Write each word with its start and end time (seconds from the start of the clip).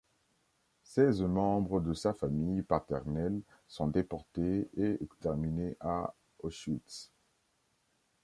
Seize 0.91 1.21
membres 1.27 1.79
de 1.83 1.93
sa 1.93 2.11
famille 2.11 2.63
paternelle 2.63 3.39
sont 3.67 3.85
déportés 3.85 4.67
et 4.75 4.97
exterminés 5.03 5.77
à 5.79 6.15
Auschwitz. 6.39 7.11